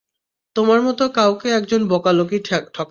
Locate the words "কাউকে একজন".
1.13-1.81